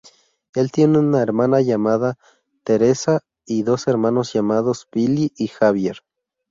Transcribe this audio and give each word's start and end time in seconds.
Él 0.55 0.71
tiene 0.71 0.97
una 0.97 1.21
hermana 1.21 1.61
llamada 1.61 2.17
Teresa 2.63 3.19
y 3.45 3.61
dos 3.61 3.85
hermanos 3.87 4.33
llamados 4.33 4.87
Billie 4.91 5.31
y 5.37 5.45
Javier. 5.47 5.97